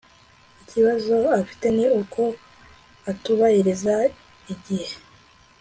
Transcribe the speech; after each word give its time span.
Ikibazo 0.63 1.15
afite 1.41 1.65
ni 1.77 1.85
uko 2.01 2.21
atubahiriza 3.11 3.95
igihe 4.53 4.93